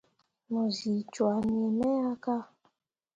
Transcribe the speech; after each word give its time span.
Mu 0.51 0.61
zi 0.75 0.91
cwah 1.13 1.37
nii 1.47 1.69
me 1.77 1.89
ya 2.01 2.11
ka. 2.23 2.37